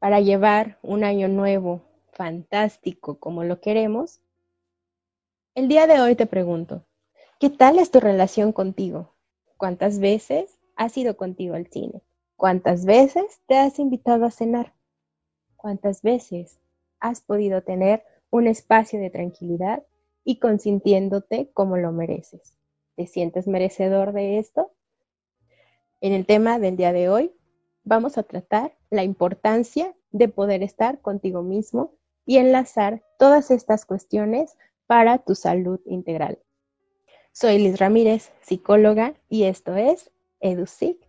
[0.00, 1.82] para llevar un año nuevo,
[2.12, 4.20] fantástico, como lo queremos,
[5.54, 6.86] el día de hoy te pregunto,
[7.38, 9.14] ¿qué tal es tu relación contigo?
[9.58, 12.02] ¿Cuántas veces has ido contigo al cine?
[12.36, 14.72] ¿Cuántas veces te has invitado a cenar?
[15.56, 16.58] ¿Cuántas veces
[16.98, 19.84] has podido tener un espacio de tranquilidad
[20.24, 22.56] y consintiéndote como lo mereces?
[22.96, 24.72] ¿Te sientes merecedor de esto?
[26.00, 27.34] En el tema del día de hoy
[27.90, 31.92] vamos a tratar la importancia de poder estar contigo mismo
[32.24, 36.38] y enlazar todas estas cuestiones para tu salud integral.
[37.32, 41.04] Soy Liz Ramírez, psicóloga, y esto es EduSIC,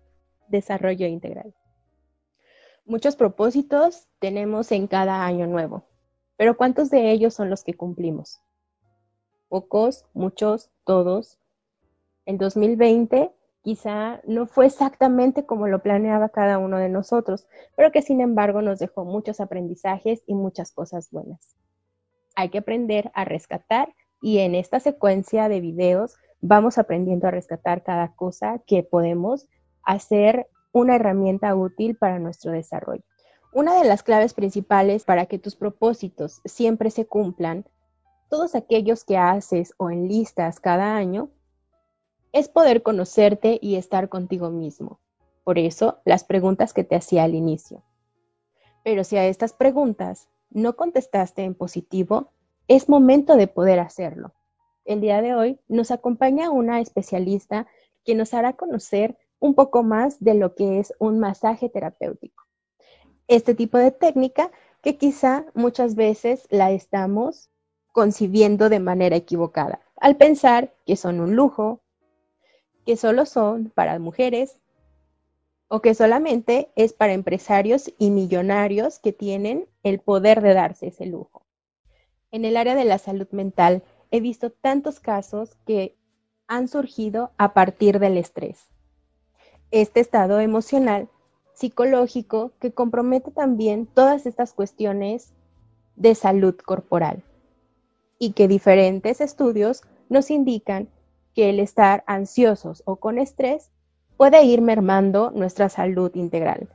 [0.48, 1.54] Desarrollo Integral.
[2.84, 5.86] Muchos propósitos tenemos en cada año nuevo,
[6.36, 8.42] pero ¿cuántos de ellos son los que cumplimos?
[9.50, 11.38] Pocos, muchos, todos.
[12.26, 18.02] En 2020 quizá no fue exactamente como lo planeaba cada uno de nosotros, pero que
[18.02, 21.56] sin embargo nos dejó muchos aprendizajes y muchas cosas buenas.
[22.36, 27.84] Hay que aprender a rescatar y en esta secuencia de videos vamos aprendiendo a rescatar
[27.84, 29.48] cada cosa que podemos
[29.84, 33.04] hacer una herramienta útil para nuestro desarrollo.
[33.54, 37.66] Una de las claves principales para que tus propósitos siempre se cumplan,
[38.30, 41.30] todos aquellos que haces o enlistas cada año,
[42.34, 45.00] es poder conocerte y estar contigo mismo.
[45.44, 47.84] Por eso, las preguntas que te hacía al inicio.
[48.84, 52.32] Pero si a estas preguntas no contestaste en positivo,
[52.68, 54.34] es momento de poder hacerlo.
[54.86, 57.68] El día de hoy nos acompaña una especialista
[58.04, 62.46] que nos hará conocer un poco más de lo que es un masaje terapéutico.
[63.28, 64.52] Este tipo de técnica
[64.82, 67.50] que quizá muchas veces la estamos
[67.92, 71.81] concibiendo de manera equivocada, al pensar que son un lujo,
[72.86, 74.58] que solo son para mujeres
[75.68, 81.06] o que solamente es para empresarios y millonarios que tienen el poder de darse ese
[81.06, 81.46] lujo.
[82.32, 85.96] En el área de la salud mental he visto tantos casos que
[86.48, 88.68] han surgido a partir del estrés.
[89.72, 91.08] Este estado emocional,
[91.54, 95.32] psicológico, que compromete también todas estas cuestiones
[95.96, 97.24] de salud corporal
[98.20, 100.90] y que diferentes estudios nos indican
[101.34, 103.72] que el estar ansiosos o con estrés
[104.18, 106.70] puede ir mermando nuestra salud integral.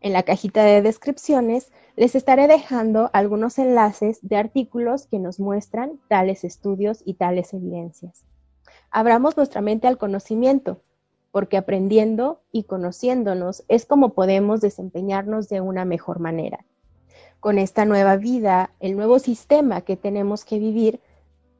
[0.00, 5.98] En la cajita de descripciones les estaré dejando algunos enlaces de artículos que nos muestran
[6.08, 8.24] tales estudios y tales evidencias.
[8.90, 10.82] Abramos nuestra mente al conocimiento,
[11.32, 16.64] porque aprendiendo y conociéndonos es como podemos desempeñarnos de una mejor manera.
[17.40, 21.00] Con esta nueva vida, el nuevo sistema que tenemos que vivir,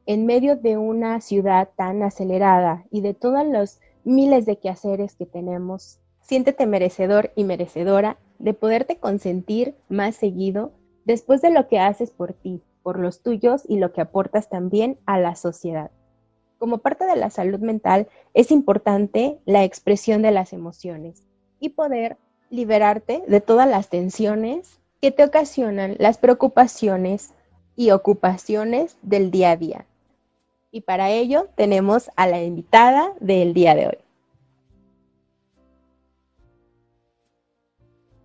[0.07, 5.25] en medio de una ciudad tan acelerada y de todos los miles de quehaceres que
[5.25, 10.71] tenemos, siéntete merecedor y merecedora de poderte consentir más seguido
[11.03, 14.97] después de lo que haces por ti, por los tuyos y lo que aportas también
[15.05, 15.91] a la sociedad.
[16.57, 21.21] Como parte de la salud mental es importante la expresión de las emociones
[21.59, 22.15] y poder
[22.49, 27.33] liberarte de todas las tensiones que te ocasionan las preocupaciones
[27.75, 29.85] y ocupaciones del día a día.
[30.71, 33.97] Y para ello tenemos a la invitada del día de hoy.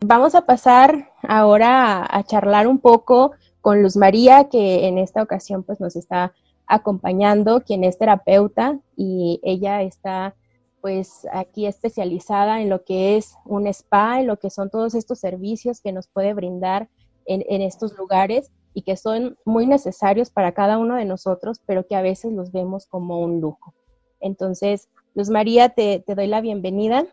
[0.05, 5.63] Vamos a pasar ahora a, charlar un poco con Luz María, que en esta ocasión
[5.63, 6.35] pues nos está
[6.67, 10.35] acompañando, quien es terapeuta y ella está
[10.81, 15.21] pues aquí especializada en lo que es un spa, en lo que son todos estos
[15.21, 16.89] servicios que nos puede brindar
[17.25, 21.87] en, en estos lugares y que son muy necesarios para cada uno de nosotros, pero
[21.87, 23.75] que a veces los vemos como un lujo.
[24.21, 27.07] Entonces, Luz María, te, doy la bienvenida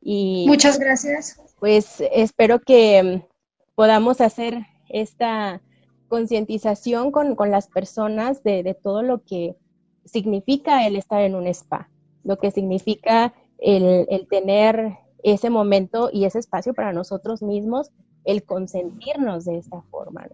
[0.00, 0.44] y...
[0.46, 1.40] Muchas gracias.
[1.58, 3.28] Pues espero que mm,
[3.74, 5.62] podamos hacer esta
[6.08, 9.56] concientización con, las personas de, de, todo lo que
[10.04, 11.90] significa el estar en un spa,
[12.24, 17.90] lo que significa el, el tener ese momento y ese espacio para nosotros mismos
[18.24, 20.26] el consentirnos de esta forma.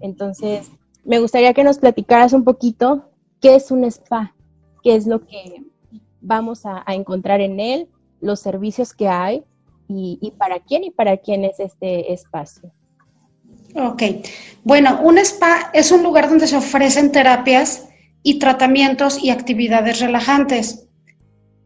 [0.00, 0.70] Entonces,
[1.04, 3.10] me gustaría que nos platicaras un poquito
[3.40, 4.34] qué es un spa,
[4.82, 5.64] qué es lo que
[6.20, 7.88] vamos a, encontrar en él,
[8.20, 9.42] los servicios que hay
[9.88, 12.70] y, para quién y para quién es este espacio.
[13.74, 14.02] Ok,
[14.62, 17.88] bueno, un spa es un lugar donde se ofrecen terapias
[18.22, 20.88] y tratamientos y actividades relajantes.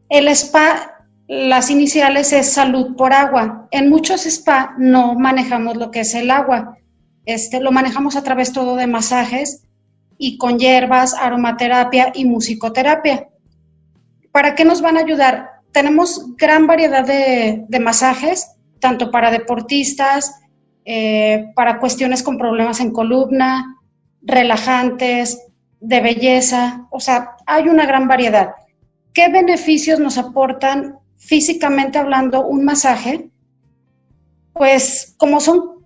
[0.09, 0.94] El spa
[1.27, 3.67] las iniciales es salud por agua.
[3.71, 6.77] En muchos spa no manejamos lo que es el agua.
[7.25, 9.63] Este, lo manejamos a través todo de masajes
[10.17, 13.29] y con hierbas, aromaterapia y musicoterapia.
[14.31, 15.49] ¿Para qué nos van a ayudar?
[15.71, 20.39] Tenemos gran variedad de, de masajes, tanto para deportistas,
[20.85, 23.79] eh, para cuestiones con problemas en columna,
[24.21, 25.41] relajantes,
[25.79, 28.51] de belleza, o sea, hay una gran variedad.
[29.13, 33.29] ¿Qué beneficios nos aportan físicamente hablando un masaje?
[34.53, 35.85] Pues como son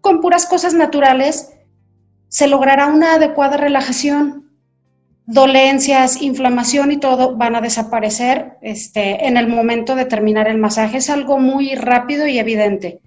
[0.00, 1.52] con puras cosas naturales,
[2.28, 4.50] se logrará una adecuada relajación.
[5.26, 10.98] Dolencias, inflamación y todo van a desaparecer este, en el momento de terminar el masaje.
[10.98, 13.00] Es algo muy rápido y evidente.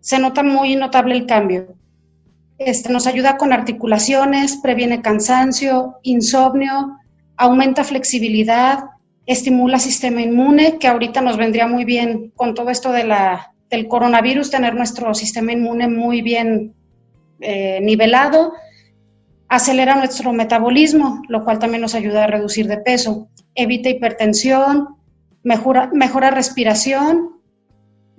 [0.00, 1.74] Se nota muy notable el cambio.
[2.58, 6.98] Este, nos ayuda con articulaciones, previene cansancio, insomnio,
[7.36, 8.78] aumenta flexibilidad,
[9.26, 13.88] estimula sistema inmune, que ahorita nos vendría muy bien con todo esto de la, del
[13.88, 16.74] coronavirus, tener nuestro sistema inmune muy bien
[17.40, 18.52] eh, nivelado,
[19.48, 24.96] acelera nuestro metabolismo, lo cual también nos ayuda a reducir de peso, evita hipertensión,
[25.42, 27.40] mejora, mejora respiración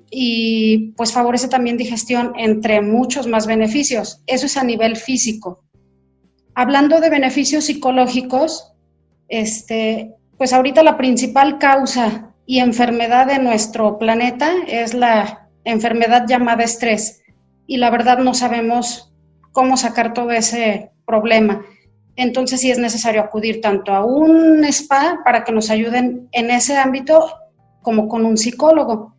[0.09, 4.21] y pues favorece también digestión, entre muchos más beneficios.
[4.27, 5.63] Eso es a nivel físico.
[6.53, 8.73] Hablando de beneficios psicológicos,
[9.27, 16.63] este, pues ahorita la principal causa y enfermedad de nuestro planeta es la enfermedad llamada
[16.63, 17.21] estrés.
[17.65, 19.13] Y la verdad no sabemos
[19.51, 21.65] cómo sacar todo ese problema.
[22.15, 26.77] Entonces sí es necesario acudir tanto a un spa para que nos ayuden en ese
[26.77, 27.27] ámbito
[27.81, 29.15] como con un psicólogo.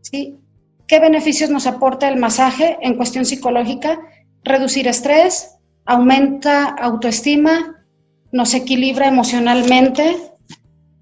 [0.00, 0.38] ¿sí?
[0.86, 4.00] ¿Qué beneficios nos aporta el masaje en cuestión psicológica?
[4.42, 7.84] Reducir estrés, aumenta autoestima,
[8.32, 10.16] nos equilibra emocionalmente,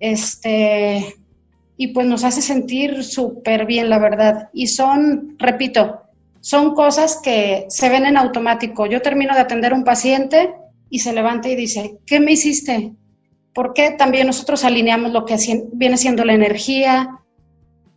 [0.00, 1.14] este,
[1.76, 4.48] y pues nos hace sentir súper bien, la verdad.
[4.52, 6.02] Y son, repito,
[6.40, 8.86] son cosas que se ven en automático.
[8.86, 10.54] Yo termino de atender a un paciente
[10.90, 12.92] y se levanta y dice, ¿qué me hiciste?
[13.52, 15.36] Porque también nosotros alineamos lo que
[15.72, 17.18] viene siendo la energía,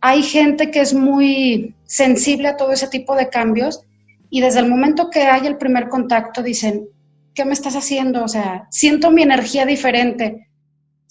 [0.04, 3.84] hay gente que es muy sensible a todo ese tipo de cambios
[4.30, 6.88] y desde el momento que hay el primer contacto dicen,
[7.34, 8.24] ¿qué me estás haciendo?
[8.24, 10.48] O sea, siento mi energía diferente.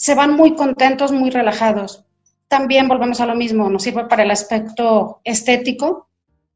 [0.01, 2.03] Se van muy contentos, muy relajados.
[2.48, 6.09] También volvemos a lo mismo, nos sirve para el aspecto estético,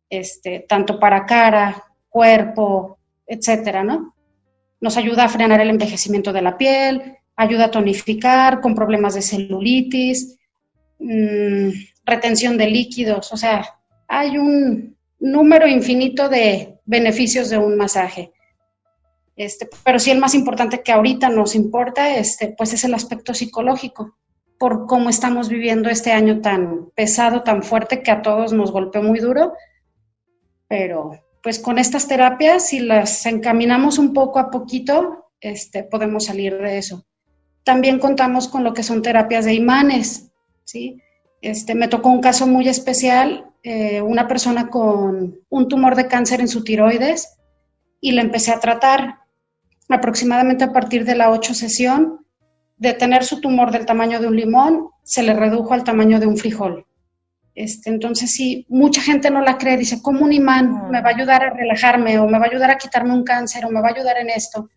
[0.10, 2.98] este, tanto para cara, cuerpo,
[3.28, 4.16] etcétera, ¿no?
[4.82, 9.22] Nos ayuda a frenar el envejecimiento de la piel, ayuda a tonificar con problemas de
[9.22, 10.40] celulitis,
[10.98, 11.70] mmm,
[12.04, 13.64] retención de líquidos, o sea,
[14.08, 18.32] hay un número infinito de beneficios de un masaje.
[19.36, 23.34] Este, pero sí el más importante que ahorita nos importa, este, pues es el aspecto
[23.34, 24.16] psicológico,
[24.58, 29.04] por cómo estamos viviendo este año tan pesado, tan fuerte, que a todos nos golpeó
[29.04, 29.54] muy duro.
[30.68, 31.12] Pero
[31.44, 36.80] pues con estas terapias, si las encaminamos un poco a poquito, este, podemos salir de
[36.80, 37.06] eso.
[37.64, 40.32] También contamos con lo que son terapias de imanes,
[40.64, 41.00] ¿sí?
[41.42, 46.42] Este, me tocó un caso muy especial, eh, una persona con un tumor de cáncer
[46.42, 47.38] en su tiroides
[48.02, 49.20] y le empecé a tratar
[49.90, 52.26] aproximadamente a partir de la 8 sesión.
[52.78, 56.28] De tener su tumor del tamaño de un limón, se le redujo al tamaño de
[56.28, 56.86] un frijol.
[57.54, 61.14] Este, entonces, sí, mucha gente no la cree, dice, ¿cómo un imán me va a
[61.14, 63.88] ayudar a relajarme o me va a ayudar a quitarme un cáncer o me va
[63.88, 64.70] a ayudar en esto?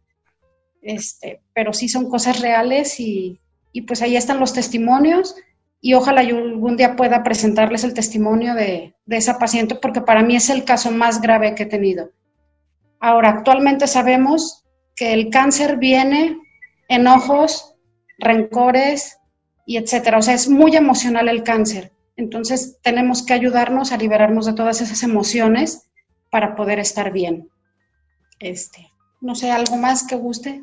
[0.81, 3.41] Este, pero sí son cosas reales y,
[3.73, 5.35] y pues ahí están los testimonios
[5.81, 10.37] y ojalá yo algún día pueda presentarles el testimonio de, esa paciente porque para mí
[10.37, 12.11] es el caso más grave que he tenido.
[13.01, 14.65] Ahora, actualmente sabemos
[14.99, 16.39] que el cáncer viene
[16.89, 17.75] enojos,
[18.19, 19.19] rencores
[19.65, 20.19] y etcétera.
[20.19, 21.93] O sea, es muy emocional el cáncer.
[22.17, 25.89] Entonces, tenemos que ayudarnos a liberarnos de todas esas emociones
[26.31, 27.49] para poder estar bien.
[28.41, 28.91] Este,
[29.21, 30.63] no sé, algo más que guste.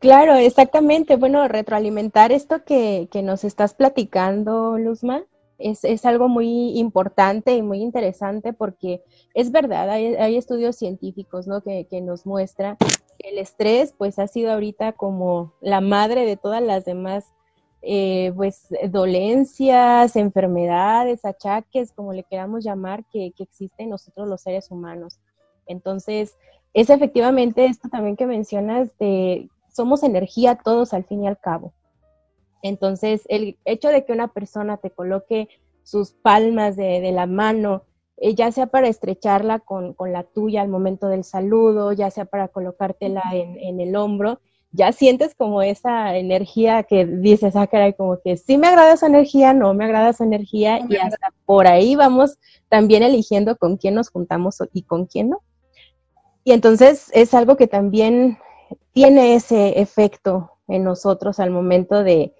[0.00, 1.16] Claro, exactamente.
[1.16, 5.24] Bueno, retroalimentar esto que, que nos estás platicando, Luzma,
[5.58, 9.02] es, es, algo muy importante y muy interesante porque
[9.32, 11.62] es verdad, hay, hay estudios científicos ¿no?
[11.62, 12.86] que, que, nos muestran que
[13.18, 17.26] el estrés pues ha sido ahorita como la madre de todas las demás
[17.82, 24.70] eh, pues dolencias, enfermedades, achaques, como le queramos llamar, que, que existen nosotros los seres
[24.70, 25.18] humanos.
[25.66, 26.36] Entonces,
[26.74, 31.72] es efectivamente esto también que mencionas de somos energía todos al fin y al cabo.
[32.62, 35.48] Entonces, el hecho de que una persona te coloque
[35.82, 37.82] sus palmas de, la mano,
[38.22, 42.48] eh, ya sea para estrecharla con, la tuya al momento del saludo, ya sea para
[42.48, 48.20] colocártela en, en, el hombro, ya sientes como esa energía que dices, ah, caray, como
[48.22, 51.96] que sí me agrada esa energía, no me agrada esa energía, y hasta por ahí
[51.96, 52.38] vamos
[52.68, 55.42] también eligiendo con quién nos juntamos y con quién no.
[56.44, 58.38] Y entonces es algo que también
[58.92, 62.32] tiene ese efecto en nosotros al momento de,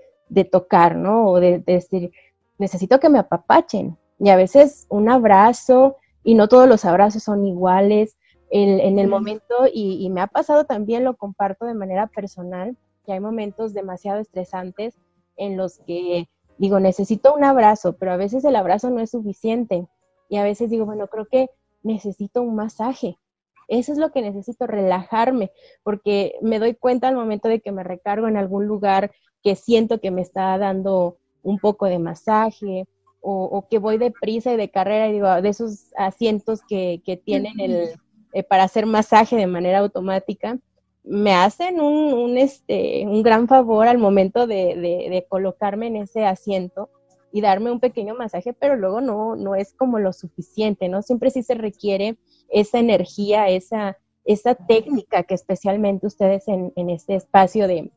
[0.51, 1.27] tocar, ¿no?
[1.29, 2.13] O de, decir,
[2.57, 3.99] necesito que me apapachen.
[4.23, 8.17] Y a veces un abrazo, y no todos los abrazos son iguales
[8.53, 13.19] en el momento y, me ha pasado también, lo comparto de manera personal, que hay
[13.19, 14.95] momentos demasiado estresantes
[15.37, 19.89] en los que digo, necesito un abrazo, pero a veces el abrazo no es suficiente
[20.29, 21.49] y a veces digo, bueno, creo que
[21.83, 23.19] necesito un masaje.
[23.67, 25.51] Eso es lo que necesito, relajarme,
[25.83, 29.11] porque me doy cuenta al momento de que me recargo en algún lugar
[29.43, 32.87] que siento que me está dando un poco de masaje
[33.23, 37.59] o, que voy deprisa y de carrera y digo, de esos asientos que, que tienen
[37.61, 37.91] el,
[38.33, 40.59] eh, para hacer masaje de manera automática,
[41.05, 46.25] me hacen un, un, este, un gran favor al momento de, de, colocarme en ese
[46.25, 46.91] asiento
[47.33, 51.03] y darme un pequeño masaje, pero luego no, no es como lo suficiente, ¿no?
[51.03, 52.17] Siempre sí se requiere
[52.49, 57.91] esa energía, esa, esa técnica que especialmente ustedes en, en este espacio de,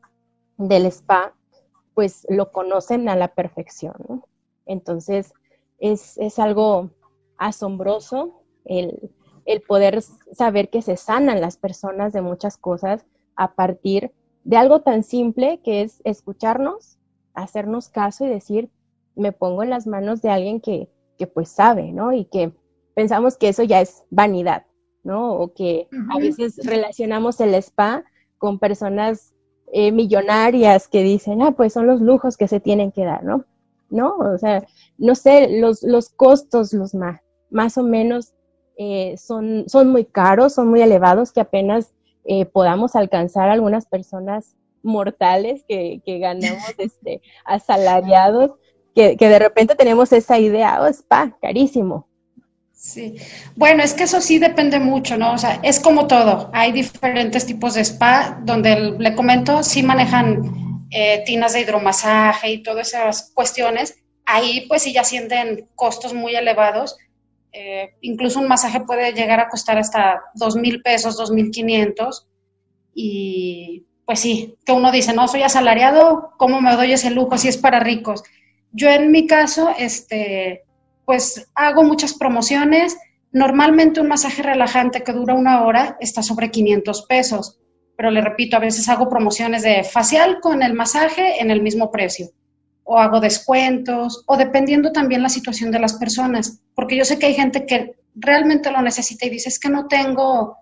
[0.56, 1.34] del spa,
[1.94, 4.24] pues lo conocen a la perfección, ¿no?
[4.66, 5.32] Entonces,
[5.78, 6.90] es, es algo
[7.38, 9.10] asombroso el,
[9.44, 13.06] el poder saber que se sanan las personas de muchas cosas
[13.36, 14.12] a partir
[14.44, 16.98] de algo tan simple que es escucharnos,
[17.34, 18.70] hacernos caso y decir,
[19.14, 22.12] me pongo en las manos de alguien que, que pues sabe, ¿no?
[22.12, 22.52] Y que
[22.94, 24.66] pensamos que eso ya es vanidad,
[25.02, 25.32] ¿no?
[25.34, 28.04] O que a veces relacionamos el spa
[28.38, 29.34] con personas
[29.72, 33.44] eh, millonarias que dicen, ah, pues son los lujos que se tienen que dar, ¿no?
[33.88, 34.16] ¿No?
[34.16, 34.66] O sea,
[34.98, 38.32] no sé, los, los costos, los más, más o menos
[38.78, 44.56] eh, son, son muy caros, son muy elevados, que apenas eh, podamos alcanzar algunas personas
[44.82, 48.52] mortales que, que ganamos este, asalariados,
[48.94, 52.08] que, que, de repente tenemos esa idea, oh, spa, carísimo.
[52.72, 53.16] Sí,
[53.56, 55.32] bueno, es que eso sí depende mucho, ¿no?
[55.32, 60.65] O sea, es como todo, hay diferentes tipos de spa donde le comento, sí manejan
[60.90, 66.34] eh, tinas de hidromasaje y todas esas cuestiones, ahí pues sí ya sienten costos muy
[66.34, 66.96] elevados,
[67.58, 72.28] eh, incluso un masaje puede llegar a costar hasta dos mil pesos, dos mil quinientos.
[72.94, 77.48] Y pues sí, que uno dice, no, soy asalariado, ¿cómo me doy ese lujo si
[77.48, 78.22] es para ricos?
[78.72, 80.64] Yo en mi caso, este,
[81.06, 82.98] pues hago muchas promociones.
[83.32, 87.58] Normalmente un masaje relajante que dura una hora está sobre 500 pesos,
[87.96, 91.90] pero le repito, a veces hago promociones de facial con el masaje en el mismo
[91.90, 92.28] precio
[92.88, 97.26] o hago descuentos, o dependiendo también la situación de las personas, porque yo sé que
[97.26, 100.58] hay gente que realmente lo necesita y dice, es que no tengo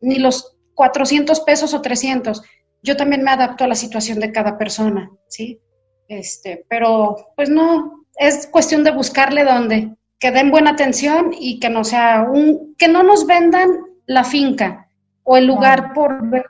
[0.00, 2.42] ni los 400 pesos o 300.
[2.82, 5.60] Yo también me adapto a la situación de cada persona, ¿sí?
[6.06, 11.70] Este, pero pues no, es cuestión de buscarle dónde, que den buena atención y que
[11.70, 13.68] no sea un, que no nos vendan
[14.06, 14.88] la finca
[15.24, 16.44] o el lugar por ver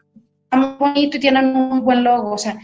[0.57, 2.59] muy bonito y tienen un buen logo, o sea,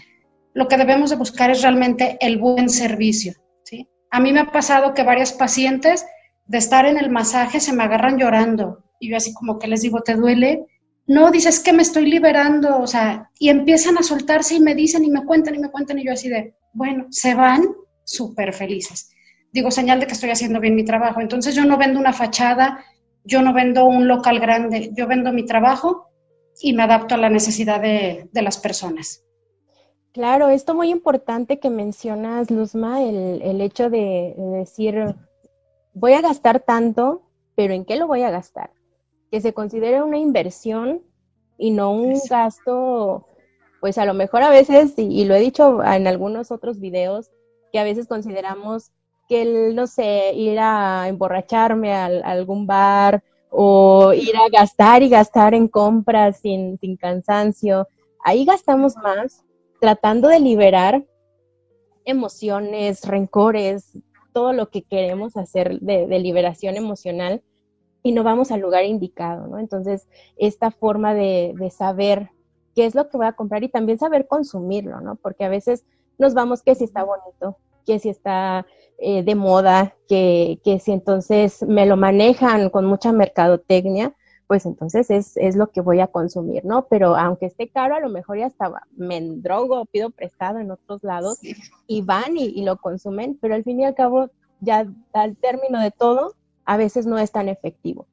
[0.54, 3.35] lo que debemos de buscar es realmente el buen servicio.
[3.64, 3.88] ¿sí?
[4.11, 6.04] A mí me ha pasado que varias pacientes
[6.47, 9.82] de estar en el masaje se me agarran llorando y yo así como que les
[9.82, 10.66] digo, ¿te duele?
[11.06, 15.04] No, dices que me estoy liberando, o sea, y empiezan a soltarse y me dicen
[15.04, 17.64] y me cuentan y me cuentan y yo así de, bueno, se van
[18.04, 19.11] súper felices.
[19.52, 21.20] Digo, señal de que estoy haciendo bien mi trabajo.
[21.20, 22.85] Entonces yo no vendo una fachada,
[23.25, 26.10] yo no vendo un local grande, yo vendo mi trabajo
[26.61, 29.25] y me adapto a la necesidad de, de las personas.
[30.12, 35.14] Claro, esto muy importante que mencionas, Luzma, el, el hecho de, decir,
[35.95, 37.23] voy a gastar tanto,
[37.55, 38.73] pero ¿en qué lo voy a gastar?
[39.31, 41.02] Que se considere una inversión
[41.59, 43.26] y no un gasto,
[43.81, 47.31] pues a lo mejor a veces, y, lo he dicho en algunos otros videos,
[47.73, 48.90] que a veces consideramos
[49.29, 55.09] que el, no sé, ir a emborracharme a, algún bar o ir a gastar y
[55.09, 57.88] gastar en compras sin, sin cansancio,
[58.25, 59.45] ahí gastamos más
[59.80, 61.04] tratando de liberar
[62.04, 63.99] emociones, rencores,
[64.33, 67.42] todo lo que queremos hacer de, liberación emocional
[68.02, 69.59] y no vamos al lugar indicado, ¿no?
[69.59, 72.30] Entonces, esta forma de, saber
[72.75, 75.16] qué es lo que voy a comprar y también saber consumirlo, ¿no?
[75.16, 75.85] Porque a veces
[76.19, 77.59] nos vamos que si está bonito,
[77.90, 78.66] que si está
[78.99, 84.14] eh, de moda, que, que si entonces me lo manejan con mucha mercadotecnia,
[84.47, 86.87] pues entonces es, es, lo que voy a consumir, ¿no?
[86.87, 91.02] Pero aunque esté caro, a lo mejor ya estaba, me drogo, pido prestado en otros
[91.02, 91.40] lados
[91.88, 94.30] y van y, lo consumen, pero al fin y al cabo,
[94.61, 98.06] ya al término de todo, a veces no es tan efectivo.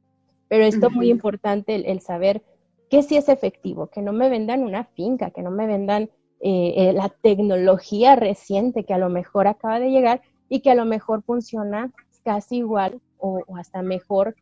[0.47, 2.41] Pero esto es muy importante, el, saber
[2.89, 6.73] que sí es efectivo, que no me vendan una finca, que no me vendan eh,
[6.77, 10.85] eh, la tecnología reciente que a lo mejor acaba de llegar y que a lo
[10.85, 11.91] mejor funciona
[12.23, 14.35] casi igual o hasta mejor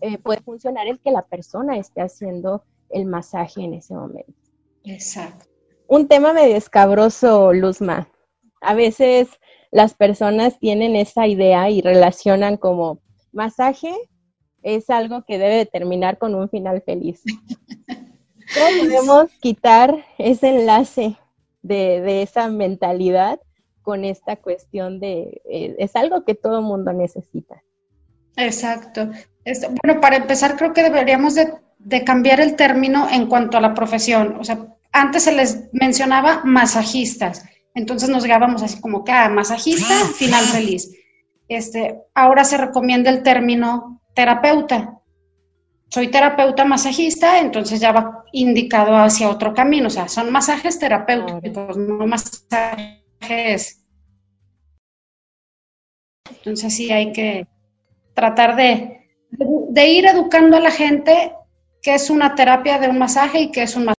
[0.00, 4.32] eh, puede funcionar el que la persona esté haciendo el masaje en ese momento.
[4.84, 5.46] Exacto.
[5.88, 8.08] Un tema medio escabroso, Luzma.
[8.60, 9.28] A veces
[9.70, 13.00] las personas tienen esa idea y relacionan como
[13.32, 13.92] masaje,
[14.62, 17.22] es algo que debe terminar con un final feliz.
[18.58, 21.16] ¿Cómo podemos quitar ese enlace
[21.62, 23.40] de, esa mentalidad
[23.82, 27.62] con esta cuestión de, eh, es algo que todo mundo necesita?
[28.36, 29.10] Exacto.
[29.82, 34.36] bueno, para empezar, creo que deberíamos de, cambiar el término en cuanto a la profesión.
[34.40, 37.44] O sea, antes se les mencionaba masajistas,
[37.74, 40.92] entonces nos llegábamos así como que, ah, masajista, final feliz.
[41.48, 44.98] Este, ahora se recomienda el término terapeuta.
[45.88, 49.86] Soy terapeuta masajista, entonces ya va indicado hacia otro camino.
[49.86, 53.84] O sea, son masajes terapéuticos, no masajes.
[56.28, 57.46] Entonces sí hay que
[58.14, 61.32] tratar de, de ir educando a la gente
[61.82, 63.95] qué es una terapia de un masaje y qué es un masaje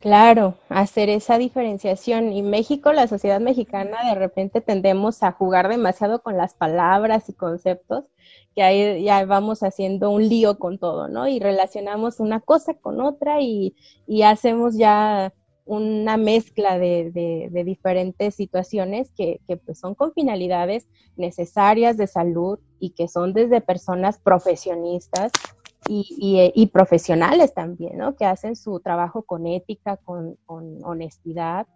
[0.00, 2.32] Claro, hacer esa diferenciación.
[2.32, 7.32] Y México, la sociedad mexicana, de repente tendemos a jugar demasiado con las palabras y
[7.32, 8.04] conceptos,
[8.54, 11.26] que ahí ya vamos haciendo un lío con todo, ¿no?
[11.26, 13.74] Y relacionamos una cosa con otra y,
[14.06, 20.12] y hacemos ya una mezcla de, de, de diferentes situaciones que, que pues son con
[20.14, 20.86] finalidades
[21.16, 25.32] necesarias de salud y que son desde personas profesionistas
[25.86, 28.16] y, profesionales también, ¿no?
[28.16, 31.66] Que hacen su trabajo con ética, con, honestidad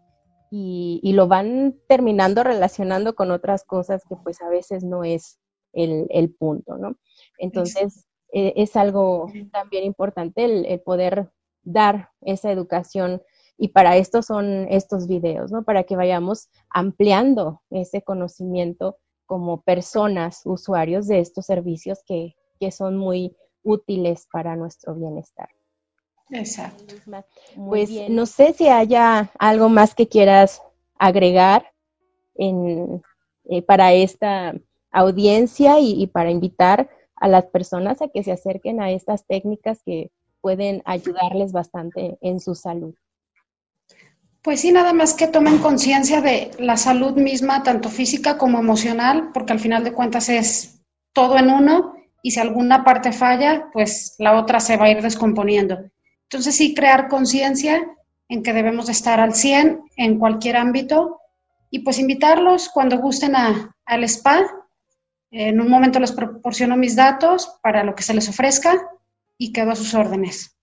[0.50, 5.38] y, lo van terminando relacionando con otras cosas que pues a veces no es
[5.72, 6.96] el, punto, ¿no?
[7.38, 11.30] Entonces e, es algo también importante el, poder
[11.62, 13.22] dar esa educación
[13.56, 15.62] y para esto son estos videos, ¿no?
[15.62, 22.96] Para que vayamos ampliando ese conocimiento como personas, usuarios de estos servicios que, que son
[22.96, 25.48] muy útiles para nuestro bienestar.
[26.30, 26.94] Exacto.
[27.56, 30.62] Pues no sé si haya algo más que quieras
[30.98, 31.72] agregar
[32.34, 33.02] en,
[33.44, 34.54] eh, para esta
[34.90, 40.10] audiencia y, para invitar a las personas a que se acerquen a estas técnicas que
[40.40, 42.94] pueden ayudarles bastante en su salud.
[44.42, 49.30] Pues sí, nada más que tomen conciencia de la salud misma, tanto física como emocional,
[49.32, 50.82] porque al final de cuentas es
[51.12, 55.02] todo en uno y si alguna parte falla, pues la otra se va a ir
[55.02, 55.78] descomponiendo.
[56.22, 57.84] Entonces sí, crear conciencia
[58.28, 61.20] en que debemos de estar al 100 en cualquier ámbito
[61.70, 64.42] y pues invitarlos cuando gusten a, al spa.
[65.30, 68.80] En un momento les proporciono mis datos para lo que se les ofrezca
[69.36, 70.56] y quedo a sus órdenes.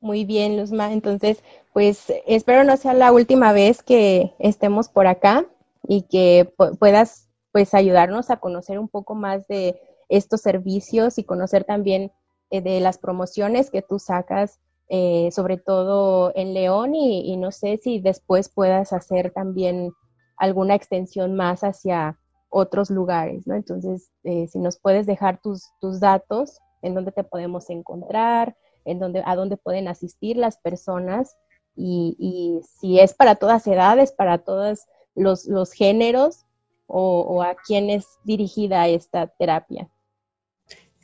[0.00, 0.92] Muy bien, Luzma.
[0.92, 1.42] Entonces,
[1.72, 5.46] pues espero no sea la última vez que estemos por acá
[5.86, 9.80] y que puedas pues ayudarnos a conocer un poco más de
[10.12, 12.12] estos servicios y conocer también
[12.50, 17.78] eh, de las promociones que tú sacas, eh, sobre todo en León y, no sé
[17.78, 19.92] si después puedas hacer también
[20.36, 22.18] alguna extensión más hacia
[22.50, 23.54] otros lugares, ¿no?
[23.54, 28.98] Entonces, eh, si nos puedes dejar tus, tus datos, en dónde te podemos encontrar, en
[28.98, 31.36] dónde, a dónde pueden asistir las personas
[31.74, 36.44] y, si es para todas edades, para todos los, los géneros
[36.86, 39.88] o, o, a quién es dirigida esta terapia.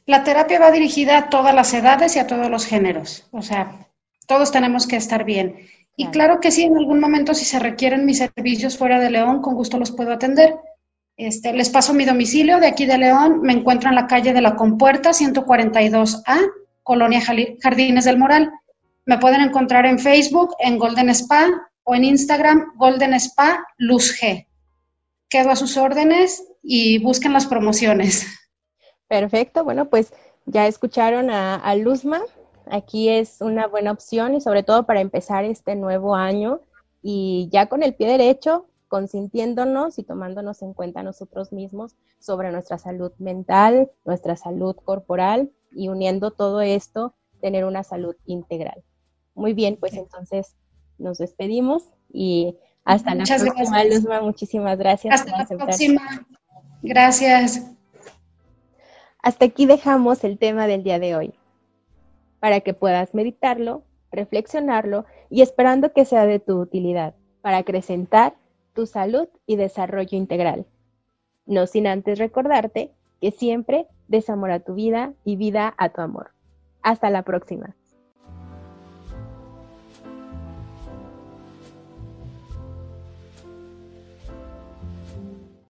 [0.09, 3.91] La terapia va dirigida a todas las edades y a todos los géneros, o sea,
[4.27, 5.69] todos tenemos que estar bien.
[5.97, 9.43] Y claro que sí, en algún momento si se requieren mis servicios fuera de León,
[9.43, 10.57] con gusto los puedo atender.
[11.19, 14.41] Este, les paso mi domicilio de aquí de León, me encuentro en la calle de
[14.41, 17.21] la Compuerta 142A, Colonia
[17.61, 18.51] Jardines del Moral.
[19.05, 21.51] Me pueden encontrar en Facebook, en Golden Spa
[21.85, 24.47] o en Instagram, Golden Spa Luz G.
[25.29, 28.27] Quedo a sus órdenes y busquen las promociones.
[29.09, 30.13] Perfecto, bueno, pues
[30.45, 32.21] ya escucharon a, Luzma.
[32.71, 36.61] Aquí es una buena opción y sobre todo para empezar este nuevo año
[37.03, 42.77] y ya con el pie derecho, consintiéndonos y tomándonos en cuenta nosotros mismos sobre nuestra
[42.77, 48.83] salud mental, nuestra salud corporal y uniendo todo esto, tener una salud integral.
[49.35, 50.55] Muy bien, pues entonces
[50.99, 54.21] nos despedimos y hasta la próxima, Luzma.
[54.21, 55.21] Muchísimas gracias.
[55.21, 56.03] Hasta la próxima.
[56.83, 57.78] Gracias.
[59.23, 61.35] Hasta aquí dejamos el tema del día de hoy,
[62.41, 68.35] para que puedas meditarlo, reflexionarlo y esperando que sea de tu utilidad para acrecentar
[68.75, 70.67] tu salud y desarrollo integral.
[71.47, 76.31] No sin antes recordarte que siempre desamora tu vida y vida a tu amor.
[76.83, 77.75] Hasta la próxima.